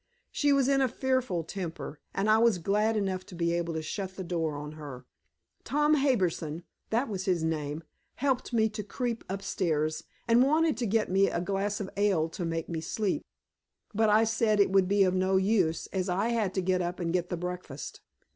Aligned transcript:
She 0.31 0.51
was 0.51 0.67
in 0.67 0.81
a 0.81 0.87
fearful 0.87 1.43
temper, 1.43 1.99
and 2.11 2.27
I 2.27 2.39
was 2.39 2.57
glad 2.57 2.97
enough 2.97 3.23
to 3.27 3.35
be 3.35 3.53
able 3.53 3.75
to 3.75 3.83
shut 3.83 4.15
the 4.15 4.23
door 4.23 4.55
on 4.57 4.71
her. 4.71 5.05
Tom 5.63 5.93
Harbison 5.93 6.63
that 6.89 7.07
was 7.07 7.25
his 7.25 7.43
name 7.43 7.83
helped 8.15 8.51
me 8.51 8.67
to 8.69 8.81
creep 8.81 9.23
upstairs, 9.29 10.05
and 10.27 10.41
wanted 10.41 10.75
to 10.77 10.87
get 10.87 11.11
me 11.11 11.29
a 11.29 11.39
glass 11.39 11.79
of 11.79 11.87
ale 11.95 12.29
to 12.29 12.43
make 12.43 12.67
me 12.67 12.81
sleep. 12.81 13.21
But 13.93 14.09
I 14.09 14.23
said 14.23 14.59
it 14.59 14.71
would 14.71 14.87
be 14.87 15.03
of 15.03 15.13
no 15.13 15.37
use, 15.37 15.85
as 15.93 16.09
I 16.09 16.29
had 16.29 16.55
to 16.55 16.61
get 16.63 16.81
up 16.81 16.99
and 16.99 17.13
get 17.13 17.29
the 17.29 17.37
breakfast. 17.37 18.01